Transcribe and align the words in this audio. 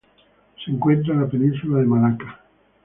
Se 0.65 0.71
encuentra 0.71 1.13
en 1.13 1.21
la 1.21 1.27
península 1.27 1.77
de 1.77 1.85
Malaca. 1.85 2.43